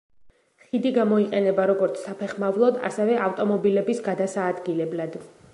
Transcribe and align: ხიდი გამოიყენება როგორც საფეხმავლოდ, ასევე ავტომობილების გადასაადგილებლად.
ხიდი 0.69 0.91
გამოიყენება 0.95 1.67
როგორც 1.73 2.01
საფეხმავლოდ, 2.07 2.81
ასევე 2.91 3.21
ავტომობილების 3.29 4.05
გადასაადგილებლად. 4.09 5.25